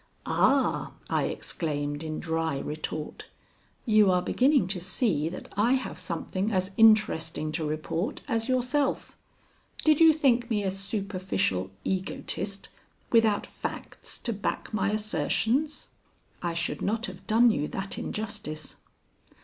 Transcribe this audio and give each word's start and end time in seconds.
"Ah," 0.25 0.93
I 1.11 1.25
exclaimed 1.25 2.01
in 2.01 2.19
dry 2.19 2.57
retort; 2.57 3.27
"you 3.85 4.09
are 4.09 4.23
beginning 4.23 4.65
to 4.69 4.79
see 4.79 5.29
that 5.29 5.47
I 5.55 5.73
have 5.73 5.99
something 5.99 6.51
as 6.51 6.71
interesting 6.75 7.51
to 7.51 7.67
report 7.67 8.21
as 8.27 8.49
yourself. 8.49 9.15
Did 9.83 9.99
you 9.99 10.11
think 10.11 10.49
me 10.49 10.63
a 10.63 10.71
superficial 10.71 11.69
egotist, 11.83 12.69
without 13.11 13.45
facts 13.45 14.17
to 14.17 14.33
back 14.33 14.73
my 14.73 14.89
assertions?" 14.89 15.89
"I 16.41 16.55
should 16.55 16.81
not 16.81 17.05
have 17.05 17.27
done 17.27 17.51
you 17.51 17.67
that 17.67 17.99
injustice." 17.99 18.77